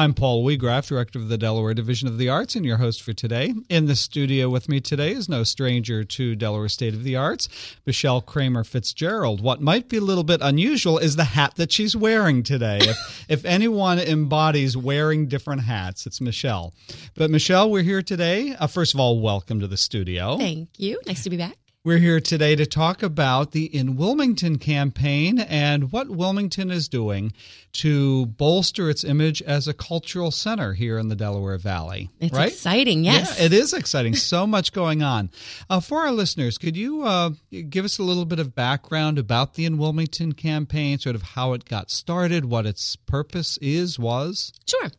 [0.00, 3.12] I'm Paul Weagraff, Director of the Delaware Division of the Arts, and your host for
[3.12, 3.52] today.
[3.68, 7.50] In the studio with me today is no stranger to Delaware State of the Arts,
[7.84, 9.42] Michelle Kramer Fitzgerald.
[9.42, 12.78] What might be a little bit unusual is the hat that she's wearing today.
[12.80, 16.72] if, if anyone embodies wearing different hats, it's Michelle.
[17.14, 18.54] But Michelle, we're here today.
[18.54, 20.38] Uh, first of all, welcome to the studio.
[20.38, 20.98] Thank you.
[21.06, 21.58] Nice to be back.
[21.82, 27.32] We're here today to talk about the In Wilmington campaign and what Wilmington is doing
[27.72, 32.10] to bolster its image as a cultural center here in the Delaware Valley.
[32.20, 32.48] It's right?
[32.48, 33.38] exciting, yes.
[33.38, 34.14] Yeah, it is exciting.
[34.14, 35.30] so much going on.
[35.70, 37.30] Uh, for our listeners, could you uh,
[37.70, 41.54] give us a little bit of background about the In Wilmington campaign, sort of how
[41.54, 44.52] it got started, what its purpose is, was?
[44.66, 44.90] Sure.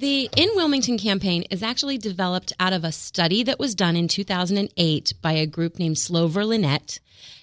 [0.00, 4.08] The In Wilmington campaign is actually developed out of a study that was done in
[4.08, 7.00] 2008 by a group named Slover Linett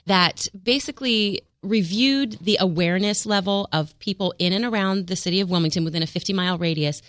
[0.07, 5.85] that basically reviewed the awareness level of people in and around the city of Wilmington
[5.85, 7.03] within a 50 mile radius,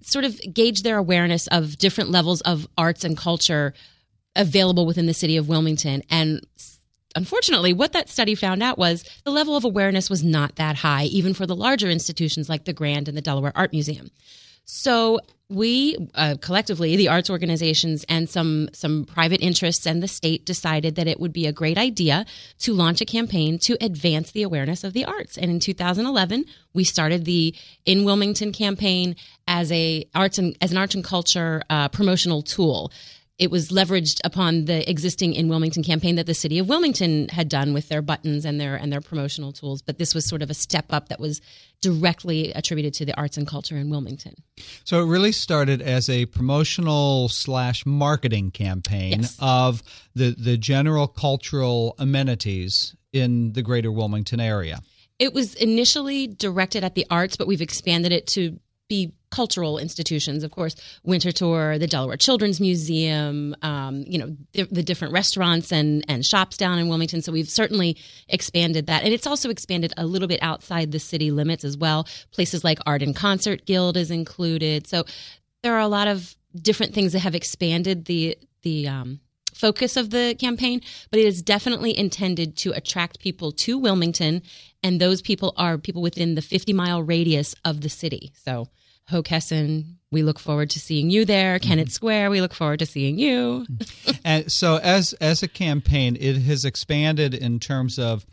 [0.00, 3.74] sort of gauge their awareness of different levels of arts and culture
[4.34, 6.02] available within the city of Wilmington.
[6.08, 6.40] And
[7.14, 11.04] unfortunately, what that study found out was the level of awareness was not that high,
[11.04, 14.10] even for the larger institutions like the Grand and the Delaware Art Museum.
[14.64, 20.46] So we uh, collectively, the arts organizations and some some private interests and the state
[20.46, 22.24] decided that it would be a great idea
[22.60, 25.36] to launch a campaign to advance the awareness of the arts.
[25.36, 29.16] And in 2011, we started the In Wilmington campaign
[29.48, 32.92] as a arts and as an arts and culture uh, promotional tool
[33.40, 37.48] it was leveraged upon the existing in Wilmington campaign that the city of Wilmington had
[37.48, 39.80] done with their buttons and their and their promotional tools.
[39.80, 41.40] But this was sort of a step up that was
[41.80, 44.34] directly attributed to the arts and culture in Wilmington.
[44.84, 49.36] So it really started as a promotional slash marketing campaign Yes.
[49.40, 49.82] of
[50.14, 54.80] the the general cultural amenities in the greater Wilmington area.
[55.18, 60.42] It was initially directed at the arts, but we've expanded it to be cultural institutions.
[60.44, 66.04] Of course, Winterthur, the Delaware Children's Museum, um, you know, the, the different restaurants and
[66.08, 67.22] and shops down in Wilmington.
[67.22, 67.96] So we've certainly
[68.28, 72.06] expanded that, and it's also expanded a little bit outside the city limits as well.
[72.32, 74.86] Places like Arden Concert Guild is included.
[74.86, 75.04] So
[75.62, 79.20] there are a lot of different things that have expanded the the um,
[79.54, 80.80] focus of the campaign,
[81.10, 84.42] but it is definitely intended to attract people to Wilmington,
[84.82, 88.32] and those people are people within the 50 mile radius of the city.
[88.44, 88.68] So,
[89.10, 91.58] Hockessin, we look forward to seeing you there.
[91.58, 93.66] Kennett Square, we look forward to seeing you.
[94.24, 98.24] And so as as a campaign, it has expanded in terms of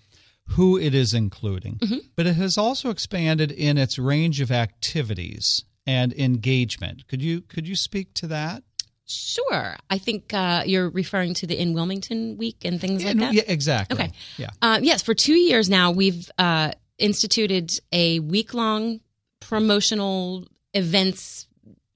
[0.51, 1.79] who it is including,
[2.15, 7.07] but it has also expanded in its range of activities and engagement.
[7.07, 8.63] Could you could you speak to that?
[9.05, 9.77] Sure.
[9.89, 13.33] I think uh, you're referring to the In Wilmington week and things like that.
[13.33, 13.95] yeah, exactly.
[13.97, 14.11] Okay.
[14.37, 14.49] Yeah.
[14.61, 18.99] Uh, yes, for two years now, we've uh, instituted a week long
[19.39, 20.45] promotional
[20.77, 21.47] events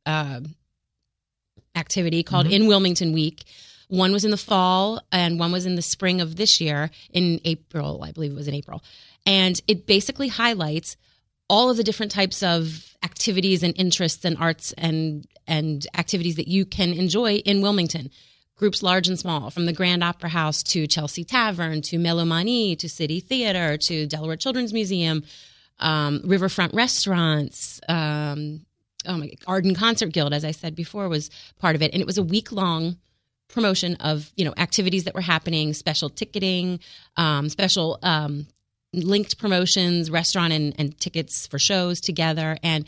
[0.06, 0.42] uh,
[1.76, 3.44] activity called In Wilmington Week.
[3.88, 7.42] One was in the fall and one was in the spring of this year in
[7.44, 8.84] April, I believe it was in April.
[9.26, 10.96] And it basically highlights
[11.50, 16.48] all of the different types of activities and interests and arts and and activities that
[16.48, 18.10] you can enjoy in Wilmington.
[18.56, 22.88] Groups large and small, from the Grand Opera House to Chelsea Tavern to Melomani to
[22.88, 25.24] City Theater to Delaware Children's Museum,
[25.80, 28.64] um, Riverfront Restaurants, um,
[29.06, 31.30] oh my, Arden Concert Guild, as I said before, was
[31.60, 32.98] part of it, and it was a week long
[33.48, 36.80] promotion of you know activities that were happening, special ticketing,
[37.18, 38.48] um, special um,
[38.94, 42.88] linked promotions, restaurant and, and tickets for shows together, and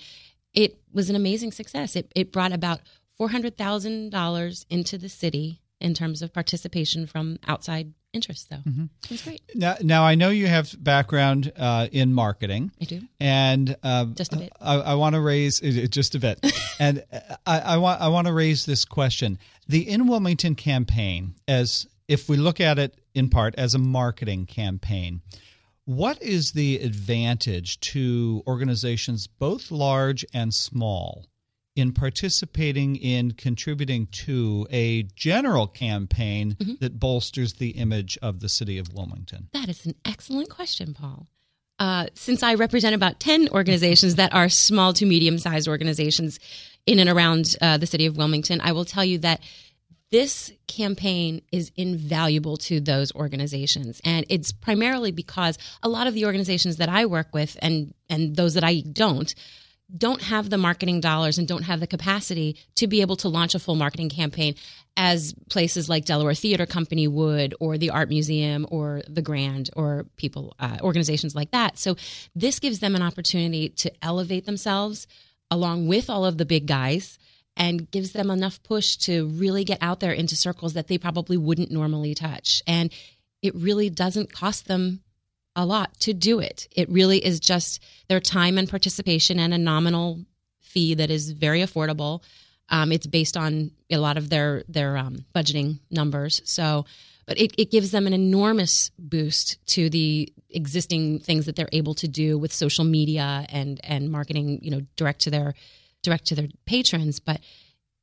[0.54, 1.96] it was an amazing success.
[1.96, 2.82] It it brought about
[3.18, 8.48] four hundred thousand dollars into the city in terms of participation from outside interests.
[8.50, 9.42] So it was great.
[9.56, 12.72] Now, now I know you have background uh, in marketing.
[12.82, 13.02] I do.
[13.20, 14.54] and um, Just a bit.
[14.62, 16.40] I, I want to raise uh, just a bit,
[16.80, 17.04] and
[17.46, 19.38] I, I want I want to raise this question:
[19.68, 24.46] the In Wilmington campaign, as if we look at it in part as a marketing
[24.46, 25.22] campaign,
[25.86, 31.26] what is the advantage to organizations both large and small
[31.76, 36.74] in participating in contributing to a general campaign Mm-hmm.
[36.82, 39.48] that bolsters the image of the city of Wilmington?
[39.54, 41.28] That is an excellent question, Paul.
[41.80, 46.40] Uh, since I represent about 10 organizations that are small to medium sized organizations
[46.86, 49.42] in and around uh, the city of Wilmington, I will tell you that
[50.12, 54.00] this campaign is invaluable to those organizations.
[54.06, 58.36] And it's primarily because a lot of the organizations that I work with and, and
[58.36, 59.34] those that I don't,
[59.96, 63.54] don't have the marketing dollars and don't have the capacity to be able to launch
[63.54, 64.56] a full marketing campaign
[64.98, 70.06] as places like Delaware Theater Company would, or the Art Museum, or the Grand, or
[70.18, 71.78] people, uh, organizations like that.
[71.78, 71.96] So
[72.36, 75.08] this gives them an opportunity to elevate themselves
[75.52, 77.20] along with all of the big guys
[77.56, 81.38] and gives them enough push to really get out there into circles that they probably
[81.38, 82.64] wouldn't normally touch.
[82.66, 82.92] And
[83.44, 85.03] it really doesn't cost them
[85.56, 86.68] a lot to do it.
[86.72, 90.26] It really is just their time and participation and a nominal
[90.62, 92.24] fee that is very affordable.
[92.70, 96.42] Um, it's based on a lot of their their um, budgeting numbers.
[96.46, 96.86] So,
[97.28, 101.94] but it, it gives them an enormous boost to the existing things that they're able
[101.96, 104.60] to do with social media and and marketing.
[104.62, 105.54] You know, direct to their
[106.02, 107.20] direct to their patrons.
[107.20, 107.42] But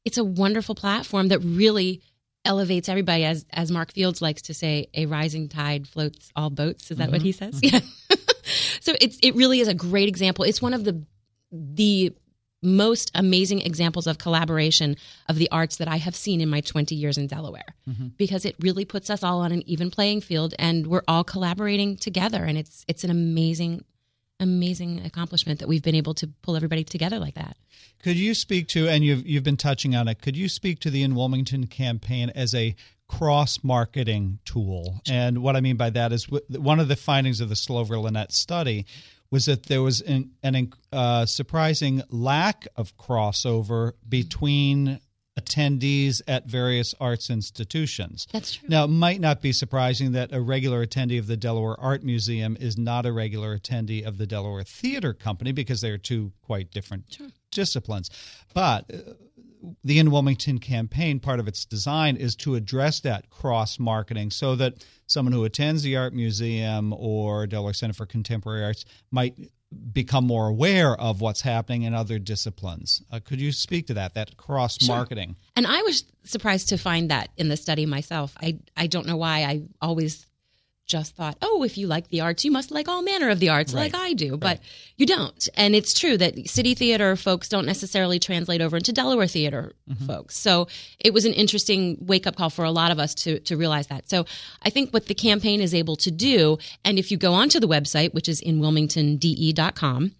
[0.04, 2.02] it's a wonderful platform that really
[2.44, 6.90] elevates everybody as as Mark Fields likes to say a rising tide floats all boats
[6.90, 7.12] is that mm-hmm.
[7.12, 7.76] what he says mm-hmm.
[7.76, 8.16] yeah
[8.80, 11.04] so it's it really is a great example it's one of the
[11.52, 12.14] the
[12.62, 14.96] most amazing examples of collaboration
[15.28, 18.08] of the arts that I have seen in my 20 years in Delaware mm-hmm.
[18.18, 21.96] because it really puts us all on an even playing field and we're all collaborating
[21.96, 23.84] together and it's it's an amazing
[24.40, 27.56] amazing accomplishment that we've been able to pull everybody together like that.
[28.02, 30.20] Could you speak to and you've you've been touching on it.
[30.22, 32.74] Could you speak to the In Wilmington campaign as a
[33.08, 35.00] cross marketing tool?
[35.08, 38.32] And what I mean by that is one of the findings of the Slover Linett
[38.32, 38.86] study
[39.30, 45.00] was that there was an, an uh, surprising lack of crossover between
[45.40, 48.26] attendees at various arts institutions.
[48.32, 48.68] That's true.
[48.68, 52.56] Now, it might not be surprising that a regular attendee of the Delaware Art Museum
[52.60, 57.04] is not a regular attendee of the Delaware Theater Company because they're two quite different
[57.12, 57.28] sure.
[57.50, 58.10] disciplines.
[58.54, 59.12] But uh,
[59.84, 64.56] the In Wilmington campaign, part of its design is to address that cross marketing so
[64.56, 69.36] that someone who attends the art museum or Delaware Center for Contemporary Arts might
[69.92, 73.02] become more aware of what's happening in other disciplines.
[73.10, 75.28] Uh, could you speak to that, that cross marketing?
[75.28, 75.52] Sure.
[75.56, 78.34] And I was surprised to find that in the study myself.
[78.40, 80.26] I, I don't know why I always
[80.90, 83.48] just thought, oh, if you like the arts, you must like all manner of the
[83.48, 83.92] arts right.
[83.92, 84.36] like I do.
[84.36, 84.60] But right.
[84.96, 85.48] you don't.
[85.54, 90.04] And it's true that city theater folks don't necessarily translate over into Delaware theater mm-hmm.
[90.04, 90.36] folks.
[90.36, 90.66] So
[90.98, 93.86] it was an interesting wake up call for a lot of us to, to realize
[93.86, 94.10] that.
[94.10, 94.26] So
[94.62, 97.68] I think what the campaign is able to do, and if you go onto the
[97.68, 100.12] website, which is in wilmingtonde.com,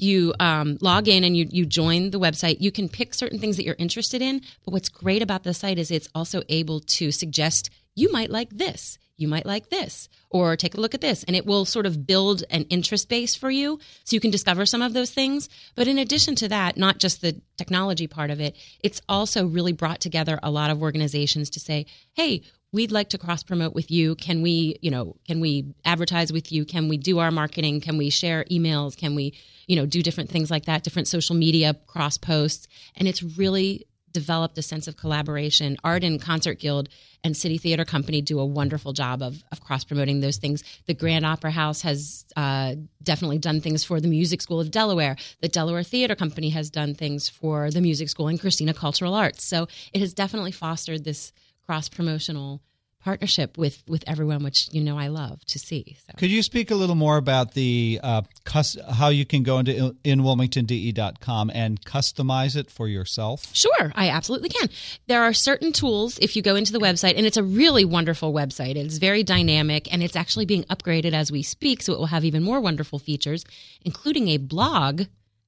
[0.00, 2.60] you um, log in and you, you join the website.
[2.60, 4.42] You can pick certain things that you're interested in.
[4.64, 8.50] But what's great about the site is it's also able to suggest you might like
[8.50, 11.84] this you might like this or take a look at this and it will sort
[11.84, 15.48] of build an interest base for you so you can discover some of those things.
[15.74, 19.72] But in addition to that not just the technology part of it it's also really
[19.72, 22.42] brought together a lot of organizations to say hey
[22.72, 24.14] we'd like to cross promote with you.
[24.14, 26.64] Can we you know can we advertise with you?
[26.64, 27.80] Can we do our marketing?
[27.80, 28.96] Can we share emails?
[28.96, 29.34] Can we
[29.66, 33.86] you know do different things like that different social media cross posts and it's really
[34.12, 35.76] developed a sense of collaboration.
[35.84, 36.88] Arden Concert Guild
[37.24, 40.62] and City Theater Company do a wonderful job of, of cross promoting those things.
[40.86, 45.16] The Grand Opera House has uh, definitely done things for the Music School of Delaware.
[45.40, 49.44] The Delaware Theater Company has done things for the Music School and Christina Cultural Arts.
[49.44, 51.32] So it has definitely fostered this
[51.64, 52.62] cross promotional
[53.08, 55.96] partnership with with everyone, which you know I love to see.
[56.06, 56.12] So.
[56.18, 59.96] Could you speak a little more about the uh, cus- how you can go into
[60.04, 63.48] inwilmingtonde.com and customize it for yourself?
[63.54, 64.68] Sure, I absolutely can.
[65.06, 68.30] There are certain tools if you go into the website, and it's a really wonderful
[68.30, 68.76] website.
[68.76, 72.26] It's very dynamic, and it's actually being upgraded as we speak, so it will have
[72.26, 73.42] even more wonderful features,
[73.86, 75.04] including a blog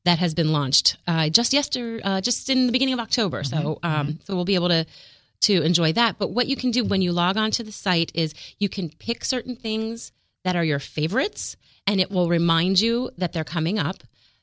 [0.06, 3.42] that has been launched uh, just yesterday, uh, just in the beginning of October.
[3.42, 3.62] Mm-hmm.
[3.62, 4.22] So, um, mm-hmm.
[4.24, 4.86] so we'll be able to
[5.42, 6.18] to enjoy that.
[6.18, 8.90] But what you can do when you log on to the site is you can
[8.90, 10.12] pick certain things
[10.44, 11.56] that are your favorites,
[11.86, 14.02] and it will remind you that they're coming up.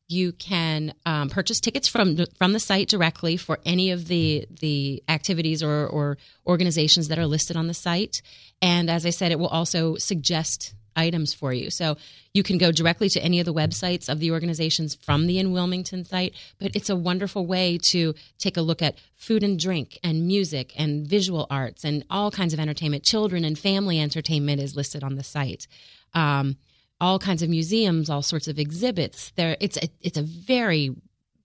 [0.09, 5.03] You can um, purchase tickets from from the site directly for any of the the
[5.09, 8.21] activities or, or organizations that are listed on the site.
[8.61, 11.69] And as I said, it will also suggest items for you.
[11.69, 11.95] So
[12.33, 15.53] you can go directly to any of the websites of the organizations from the In
[15.53, 19.99] Wilmington site, but it's a wonderful way to take a look at food and drink
[20.03, 23.03] and music and visual arts and all kinds of entertainment.
[23.03, 25.67] Children and family entertainment is listed on the site.
[26.13, 26.57] Um,
[26.99, 29.31] all kinds of museums, all sorts of exhibits.
[29.35, 30.95] There, it's a, it's a very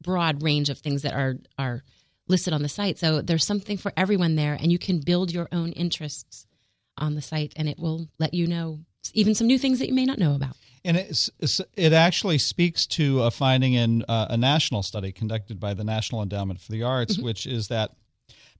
[0.00, 1.82] broad range of things that are are
[2.28, 2.98] listed on the site.
[2.98, 6.46] So there's something for everyone there, and you can build your own interests
[6.96, 8.80] on the site, and it will let you know
[9.14, 10.56] even some new things that you may not know about.
[10.84, 11.30] And it's,
[11.76, 16.22] it actually speaks to a finding in uh, a national study conducted by the National
[16.22, 17.24] Endowment for the Arts, mm-hmm.
[17.24, 17.92] which is that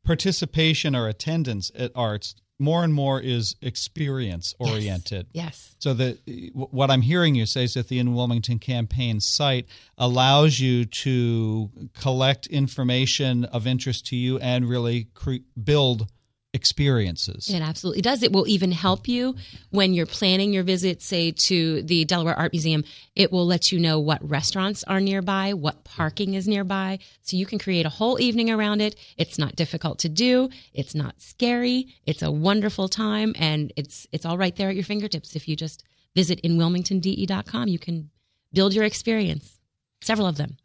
[0.04, 5.26] participation or attendance at arts more and more is experience oriented.
[5.32, 5.44] Yes.
[5.44, 5.76] yes.
[5.80, 6.18] So that
[6.54, 9.66] what I'm hearing you say is that the In Wilmington campaign site
[9.98, 16.08] allows you to collect information of interest to you and really cre- build
[16.54, 17.48] experiences.
[17.48, 18.22] It absolutely does.
[18.22, 19.36] It will even help you
[19.70, 22.84] when you're planning your visit, say to the Delaware Art Museum.
[23.16, 27.46] It will let you know what restaurants are nearby, what parking is nearby, so you
[27.46, 28.96] can create a whole evening around it.
[29.16, 30.50] It's not difficult to do.
[30.74, 31.88] It's not scary.
[32.06, 35.34] It's a wonderful time, and it's it's all right there at your fingertips.
[35.34, 38.10] If you just visit inwilmingtonde.com, you can
[38.52, 39.58] build your experience.
[40.02, 40.56] Several of them.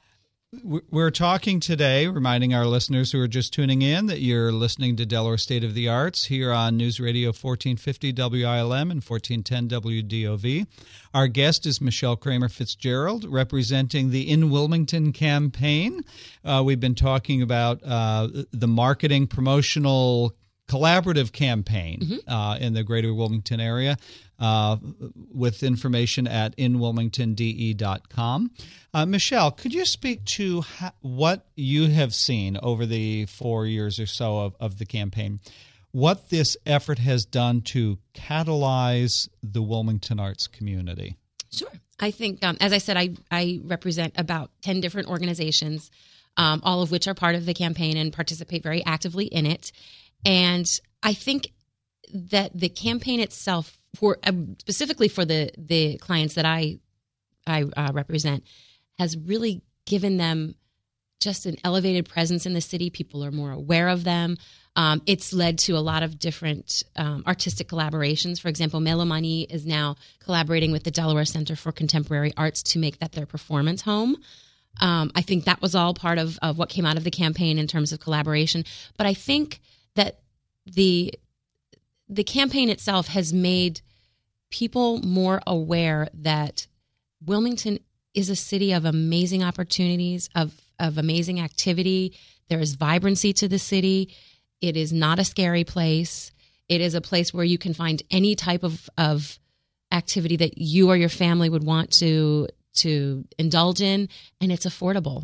[0.63, 5.05] We're talking today, reminding our listeners who are just tuning in that you're listening to
[5.05, 10.65] Delaware State of the Arts here on News Radio 1450 WILM and 1410 WDOV.
[11.13, 15.99] Our guest is Michelle Kramer Fitzgerald, representing the In Wilmington campaign.
[16.45, 20.33] Uh, we've been talking about uh, the marketing promotional
[20.69, 22.29] collaborative campaign mm-hmm.
[22.29, 23.97] uh, in the greater Wilmington area
[24.39, 24.77] uh,
[25.33, 28.51] with information at inwilmingtonde.com.
[28.93, 33.99] Uh, Michelle, could you speak to ha- what you have seen over the four years
[33.99, 35.39] or so of, of the campaign?
[35.91, 41.17] What this effort has done to catalyze the Wilmington arts community?
[41.51, 41.71] Sure.
[41.99, 45.89] I think, um, as I said, I, I represent about 10 different organizations,
[46.35, 49.71] um, all of which are part of the campaign and participate very actively in it.
[50.25, 50.67] And
[51.01, 51.51] I think
[52.13, 56.79] that the campaign itself, for uh, specifically for the the clients that I
[57.45, 58.43] I uh, represent,
[58.99, 60.55] has really given them
[61.19, 62.89] just an elevated presence in the city.
[62.89, 64.37] People are more aware of them.
[64.75, 68.39] Um, it's led to a lot of different um, artistic collaborations.
[68.39, 72.99] For example, Melomani is now collaborating with the Delaware Center for Contemporary Arts to make
[72.99, 74.17] that their performance home.
[74.79, 77.57] Um, I think that was all part of, of what came out of the campaign
[77.57, 78.63] in terms of collaboration.
[78.97, 79.59] But I think
[79.95, 80.19] that
[80.65, 81.13] the
[82.09, 83.81] the campaign itself has made
[84.49, 86.67] people more aware that
[87.25, 87.79] Wilmington
[88.13, 92.17] is a city of amazing opportunities, of of amazing activity.
[92.49, 94.13] There is vibrancy to the city.
[94.61, 96.31] It is not a scary place.
[96.69, 99.39] It is a place where you can find any type of, of
[99.91, 104.07] activity that you or your family would want to to indulge in,
[104.39, 105.23] and it's affordable.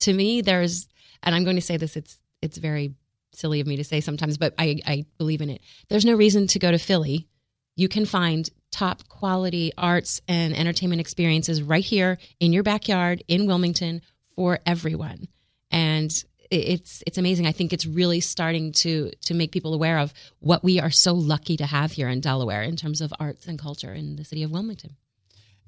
[0.00, 0.86] To me, there's,
[1.22, 1.96] and I'm going to say this.
[1.96, 2.94] It's it's very
[3.34, 5.62] silly of me to say sometimes, but I, I believe in it.
[5.88, 7.28] There's no reason to go to Philly.
[7.76, 13.46] You can find top quality arts and entertainment experiences right here in your backyard in
[13.46, 14.02] Wilmington
[14.34, 15.28] for everyone.
[15.70, 16.12] And
[16.50, 17.46] it's it's amazing.
[17.46, 21.14] I think it's really starting to to make people aware of what we are so
[21.14, 24.42] lucky to have here in Delaware in terms of arts and culture in the city
[24.42, 24.96] of Wilmington.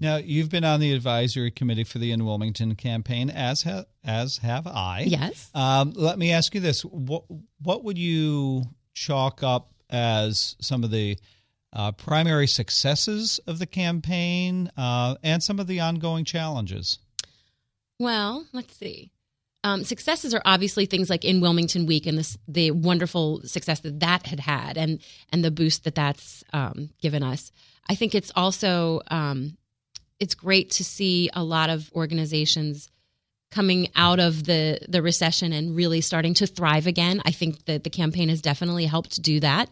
[0.00, 4.38] Now, you've been on the advisory committee for the In Wilmington campaign, as ha- as
[4.38, 5.04] have I.
[5.06, 5.50] Yes.
[5.54, 7.24] Um, let me ask you this: what
[7.62, 11.16] what would you chalk up as some of the
[11.74, 16.98] uh, primary successes of the campaign uh, and some of the ongoing challenges?
[17.98, 19.10] Well, let's see.
[19.64, 24.00] Um, successes are obviously things like in Wilmington Week and this, the wonderful success that
[24.00, 25.00] that had had, and
[25.32, 27.50] and the boost that that's um, given us.
[27.88, 29.56] I think it's also um,
[30.20, 32.90] it's great to see a lot of organizations
[33.50, 37.22] coming out of the the recession and really starting to thrive again.
[37.24, 39.70] I think that the campaign has definitely helped do that.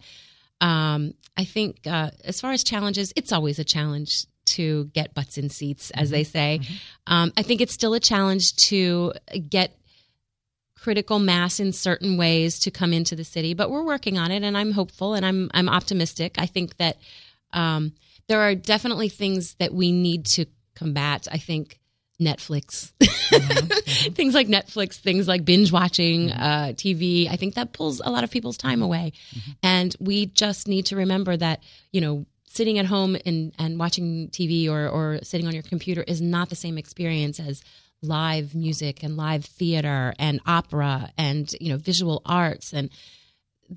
[0.63, 5.37] Um, I think uh, as far as challenges, it's always a challenge to get butts
[5.37, 6.15] in seats, as mm-hmm.
[6.15, 6.61] they say.
[6.63, 7.13] Mm-hmm.
[7.13, 9.13] Um, I think it's still a challenge to
[9.49, 9.77] get
[10.79, 14.43] critical mass in certain ways to come into the city, but we're working on it,
[14.43, 16.37] and I'm hopeful and I'm I'm optimistic.
[16.39, 16.99] I think that
[17.53, 17.93] um,
[18.29, 21.29] there are definitely things that we need to combat.
[21.31, 21.79] I think
[22.21, 24.13] Netflix, mm-hmm.
[24.15, 26.43] things like Netflix, things like binge watching mm-hmm.
[26.43, 27.29] uh, TV.
[27.31, 29.51] I think that pulls a lot of people's time away, mm-hmm.
[29.63, 34.29] and we just need to remember that you know sitting at home and, and watching
[34.29, 37.63] TV or, or sitting on your computer is not the same experience as
[38.03, 42.91] live music and live theater and opera and you know visual arts and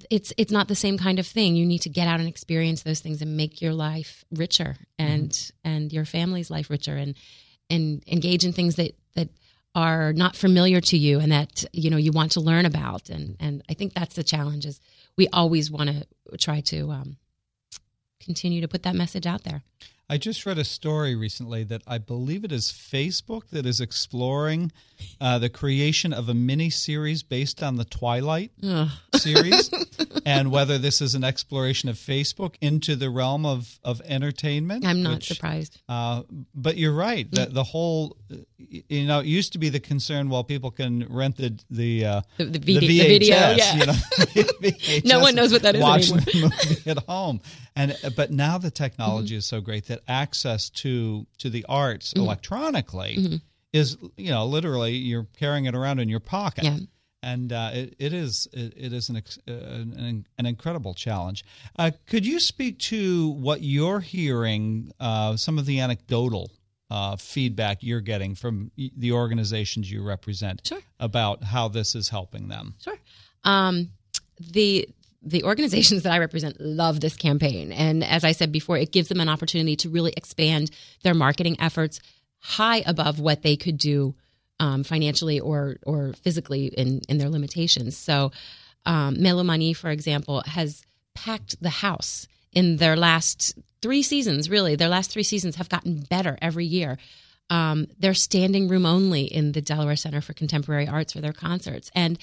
[0.09, 1.55] it's it's not the same kind of thing.
[1.55, 5.29] You need to get out and experience those things and make your life richer and
[5.29, 5.69] mm-hmm.
[5.69, 7.15] and your family's life richer and
[7.69, 9.29] and engage in things that that
[9.73, 13.35] are not familiar to you and that you know you want to learn about and
[13.39, 14.79] and I think that's the challenge is
[15.17, 17.17] we always want to try to um,
[18.19, 19.63] continue to put that message out there.
[20.07, 24.71] I just read a story recently that I believe it is Facebook that is exploring
[25.19, 28.51] uh, the creation of a mini series based on the Twilight
[29.15, 29.71] series,
[30.25, 34.85] and whether this is an exploration of Facebook into the realm of, of entertainment.
[34.85, 35.81] I'm not which, surprised.
[35.89, 36.21] Uh,
[36.53, 37.29] but you're right.
[37.29, 38.15] The, the whole,
[38.57, 40.29] you know, it used to be the concern.
[40.29, 43.35] Well, people can rent the the uh, the, the, VD, the, VHS, the video.
[43.55, 43.75] Yeah.
[43.75, 46.21] You know, no one knows what that is watch anymore.
[46.21, 47.41] the movie at home,
[47.75, 49.39] and but now the technology mm-hmm.
[49.39, 52.23] is so great that that access to to the arts mm-hmm.
[52.23, 53.35] electronically mm-hmm.
[53.73, 56.65] is you know literally you're carrying it around in your pocket.
[56.65, 56.77] Yeah.
[57.23, 61.45] and uh, it, it is it, it is an, ex- uh, an an incredible challenge.
[61.77, 64.91] Uh, could you speak to what you're hearing?
[64.99, 66.51] Uh, some of the anecdotal
[66.91, 70.81] uh, feedback you're getting from the organizations you represent sure.
[70.99, 72.75] about how this is helping them.
[72.79, 72.97] Sure.
[73.43, 73.91] Um,
[74.39, 74.87] the
[75.25, 79.09] the organizations that I represent love this campaign, and as I said before, it gives
[79.09, 80.69] them an opportunity to really expand
[81.03, 81.99] their marketing efforts
[82.39, 84.13] high above what they could do
[84.59, 87.97] um, financially or or physically in in their limitations.
[87.97, 88.31] So,
[88.85, 90.83] um, Melomani, for example, has
[91.15, 94.49] packed the house in their last three seasons.
[94.49, 96.97] Really, their last three seasons have gotten better every year.
[97.49, 101.89] Um, they're standing room only in the Delaware Center for Contemporary Arts for their concerts,
[101.93, 102.17] and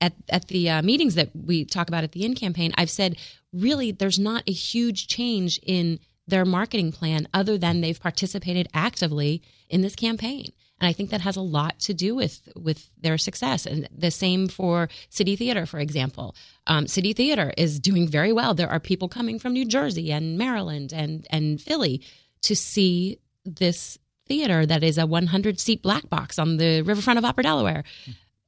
[0.00, 3.16] at at the uh, meetings that we talk about at the end campaign, I've said
[3.52, 9.42] really there's not a huge change in their marketing plan other than they've participated actively
[9.68, 13.18] in this campaign and I think that has a lot to do with with their
[13.18, 13.66] success.
[13.66, 16.34] And the same for City Theater, for example.
[16.66, 18.54] Um, City Theater is doing very well.
[18.54, 22.02] There are people coming from New Jersey and Maryland and and Philly
[22.42, 27.24] to see this theater that is a 100 seat black box on the riverfront of
[27.24, 27.84] Opera Delaware.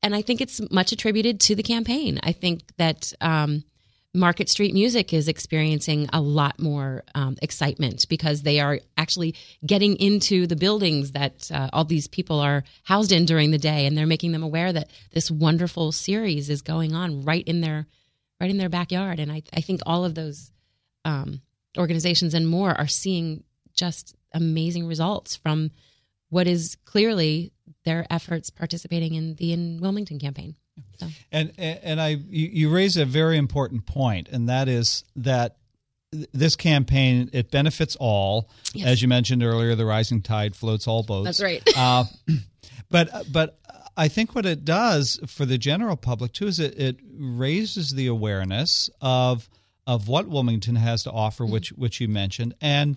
[0.02, 2.18] And I think it's much attributed to the campaign.
[2.23, 3.64] I think that um,
[4.14, 9.97] Market Street Music is experiencing a lot more um, excitement because they are actually getting
[9.97, 13.97] into the buildings that uh, all these people are housed in during the day, and
[13.97, 17.87] they're making them aware that this wonderful series is going on right in their
[18.40, 19.21] right in their backyard.
[19.21, 20.50] And I, I think all of those
[21.04, 21.40] um,
[21.78, 25.71] organizations and more are seeing just amazing results from
[26.28, 27.51] what is clearly
[27.84, 30.54] their efforts participating in the in Wilmington campaign.
[30.98, 31.08] So.
[31.30, 35.56] And and I you, you raise a very important point, and that is that
[36.10, 38.48] this campaign it benefits all.
[38.74, 38.88] Yes.
[38.88, 41.24] As you mentioned earlier, the rising tide floats all boats.
[41.24, 41.62] That's right.
[41.76, 42.04] uh,
[42.90, 43.58] but but
[43.96, 48.06] I think what it does for the general public too is it, it raises the
[48.06, 49.48] awareness of
[49.86, 51.52] of what Wilmington has to offer, mm-hmm.
[51.52, 52.96] which which you mentioned, and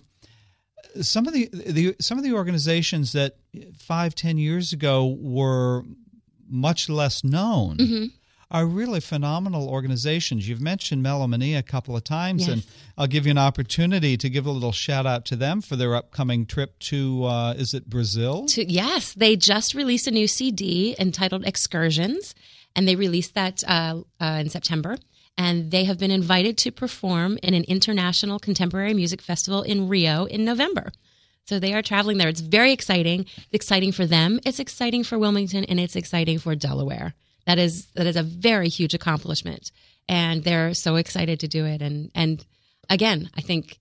[1.00, 3.36] some of the, the some of the organizations that
[3.78, 5.82] five ten years ago were
[6.48, 8.04] much less known mm-hmm.
[8.50, 10.48] are really phenomenal organizations.
[10.48, 12.50] You've mentioned Melomani a couple of times, yes.
[12.50, 15.76] and I'll give you an opportunity to give a little shout out to them for
[15.76, 18.46] their upcoming trip to, uh, is it Brazil?
[18.46, 22.34] To, yes, they just released a new CD entitled Excursions,
[22.74, 24.96] and they released that uh, uh, in September.
[25.38, 30.24] And they have been invited to perform in an international contemporary music festival in Rio
[30.24, 30.92] in November.
[31.44, 32.28] So they are traveling there.
[32.28, 33.26] It's very exciting.
[33.36, 34.40] It's exciting for them.
[34.44, 37.14] It's exciting for Wilmington and it's exciting for Delaware.
[37.46, 39.70] That is that is a very huge accomplishment.
[40.08, 41.82] And they're so excited to do it.
[41.82, 42.44] And and
[42.90, 43.78] again, I think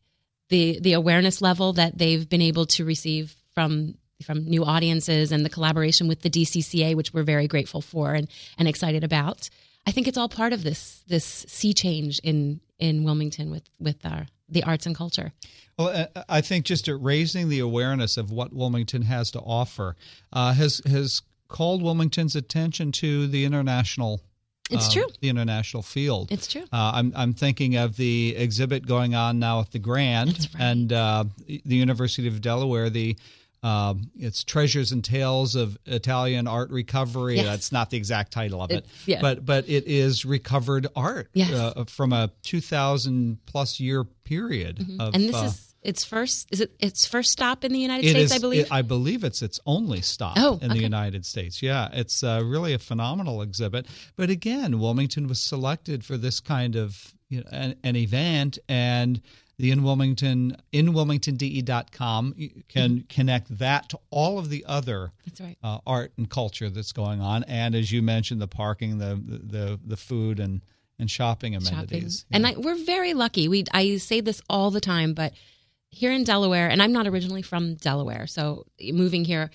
[0.49, 5.43] the the awareness level that they've been able to receive from from new audiences and
[5.43, 9.49] the collaboration with the DCCA, which we're very grateful for and, and excited about.
[9.87, 14.05] I think it's all part of this this sea change in in Wilmington with with
[14.05, 15.33] our the arts and culture.
[15.77, 19.95] Well, I think just raising the awareness of what Wilmington has to offer
[20.31, 24.21] uh, has has called Wilmington's attention to the international.
[24.71, 25.07] It's uh, true.
[25.21, 26.31] The international field.
[26.31, 26.63] It's true.
[26.73, 30.63] Uh, I'm I'm thinking of the exhibit going on now at the Grand right.
[30.63, 32.89] and uh, the University of Delaware.
[32.89, 33.15] The
[33.65, 37.38] uh, it's Treasures and Tales of Italian Art Recovery.
[37.38, 37.45] Yes.
[37.45, 39.21] That's not the exact title of it, yeah.
[39.21, 41.51] but but it is recovered art yes.
[41.51, 44.78] uh, from a 2,000 plus year period.
[44.78, 45.01] Mm-hmm.
[45.01, 46.47] Of, and this uh, is its first.
[46.51, 48.32] Is it its first stop in the United States?
[48.32, 48.65] Is, I believe.
[48.65, 50.78] It, I believe it's its only stop oh, in okay.
[50.78, 51.63] the United States.
[51.63, 53.88] Yeah, it's uh, really a phenomenal exhibit.
[54.15, 59.19] But again, Wilmington was selected for this kind of you know, an, an event and
[59.57, 62.33] the in Wilmington in wilmingtonde.com
[62.67, 63.07] can mm-hmm.
[63.07, 65.57] connect that to all of the other right.
[65.63, 69.79] uh, art and culture that's going on and as you mentioned the parking the the
[69.85, 70.61] the food and
[70.99, 72.45] and shopping amenities shopping.
[72.45, 75.33] and I, we're very lucky we I say this all the time but
[75.89, 79.51] here in Delaware and I'm not originally from Delaware so moving here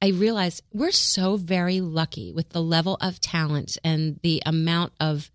[0.00, 5.30] I realized we're so very lucky with the level of talent and the amount of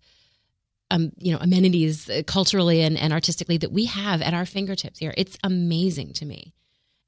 [0.90, 4.98] um, you know amenities uh, culturally and, and artistically that we have at our fingertips
[4.98, 5.14] here.
[5.16, 6.54] It's amazing to me,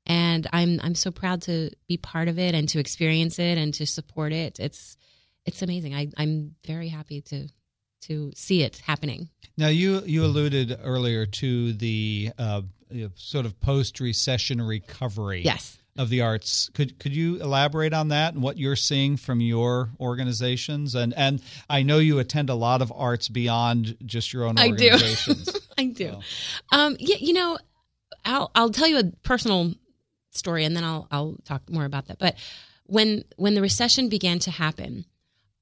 [0.07, 3.73] and I'm I'm so proud to be part of it and to experience it and
[3.75, 4.61] to support it.
[4.61, 4.97] It's
[5.47, 5.95] it's amazing.
[5.95, 7.49] I, I'm very happy to
[8.03, 9.29] to see it happening.
[9.57, 12.62] Now you you alluded earlier to the uh,
[13.14, 15.43] sort of post recession recovery.
[15.43, 16.71] Yes of the arts.
[16.73, 20.95] Could could you elaborate on that and what you're seeing from your organizations?
[20.95, 25.49] And and I know you attend a lot of arts beyond just your own organizations.
[25.49, 25.59] I do.
[25.79, 26.11] I do.
[26.11, 26.21] So.
[26.77, 27.59] Um, yeah, you know,
[28.25, 29.75] I'll I'll tell you a personal
[30.31, 32.19] story, and then I'll I'll talk more about that.
[32.19, 32.37] But
[32.87, 35.05] when when the recession began to happen,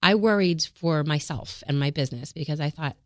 [0.05, 2.96] I worried for myself and my business because I thought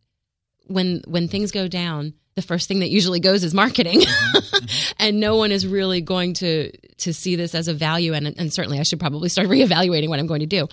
[0.66, 4.02] when when things go down, the first thing that usually goes is marketing,
[4.98, 8.14] and no one is really going to to see this as a value.
[8.14, 10.68] And and certainly, I should probably start reevaluating what I'm going to do.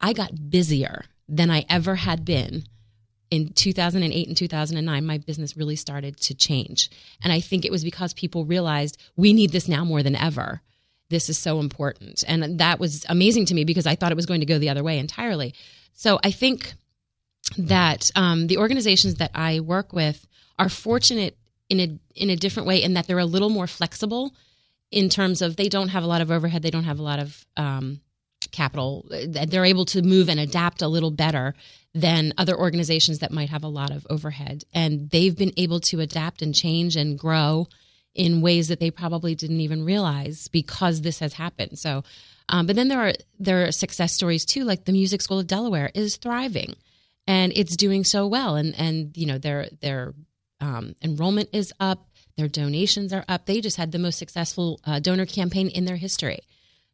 [0.00, 2.64] I got busier than I ever had been
[3.30, 6.90] in 2008 and 2009 my business really started to change.
[7.22, 10.60] And i think it was because people realized we need this now more than ever.
[11.08, 12.22] This is so important.
[12.28, 14.70] And that was amazing to me because i thought it was going to go the
[14.70, 15.54] other way entirely.
[15.94, 16.74] So i think
[17.58, 20.26] that um, the organizations that I work with
[20.58, 21.36] are fortunate
[21.68, 24.34] in a in a different way in that they're a little more flexible
[24.90, 27.20] in terms of they don't have a lot of overhead, they don't have a lot
[27.20, 28.00] of um,
[28.50, 29.06] capital.
[29.08, 31.54] They're able to move and adapt a little better
[31.94, 36.00] than other organizations that might have a lot of overhead, and they've been able to
[36.00, 37.68] adapt and change and grow
[38.14, 41.78] in ways that they probably didn't even realize because this has happened.
[41.78, 42.02] So,
[42.48, 45.46] um, but then there are there are success stories too, like the Music School of
[45.46, 46.74] Delaware is thriving
[47.30, 48.56] and it's doing so well.
[48.56, 50.14] And and you know their their
[50.60, 53.46] um, enrollment is up, their donations are up.
[53.46, 56.40] They just had the most successful uh, donor campaign in their history.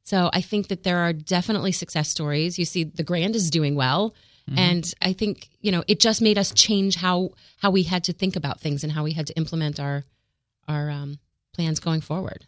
[0.04, 2.58] So I think that there are definitely success stories.
[2.58, 4.14] You see, the Grand is doing well.
[4.48, 4.58] Mm-hmm.
[4.58, 8.12] And I think you know it just made us change how how we had to
[8.12, 10.04] think about things and how we had to implement our
[10.68, 11.18] our um,
[11.54, 12.46] plans going forward.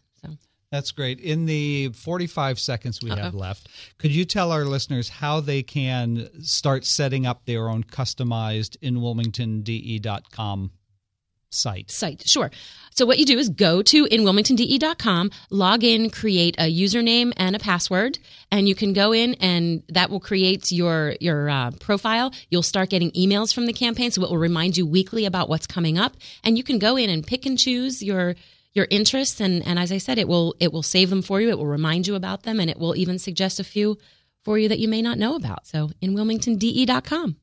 [0.71, 1.19] That's great.
[1.21, 3.17] In the 45 seconds we Uh-oh.
[3.17, 7.85] have left, could you tell our listeners how they can start setting up their own
[7.85, 10.71] customized inwilmingtonde.com
[11.51, 11.91] site?
[11.91, 12.51] Site, sure.
[12.95, 17.59] So what you do is go to inwilmingtonde.com, log in, create a username and a
[17.59, 18.19] password,
[18.51, 22.35] and you can go in and that will create your your uh, profile.
[22.51, 25.67] You'll start getting emails from the campaign, so it will remind you weekly about what's
[25.67, 28.35] coming up, and you can go in and pick and choose your
[28.75, 31.49] your interests and and as I said it will it will save them for you
[31.49, 33.99] it will remind you about them and it will even suggest a few
[34.45, 37.37] for you that you may not know about so in wilmingtonde.com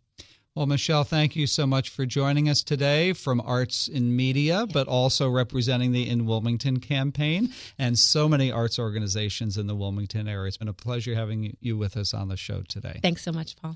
[0.56, 4.88] well, Michelle, thank you so much for joining us today from Arts in Media, but
[4.88, 10.48] also representing the In Wilmington campaign and so many arts organizations in the Wilmington area.
[10.48, 13.02] It's been a pleasure having you with us on the show today.
[13.02, 13.76] Thanks so much, Paul.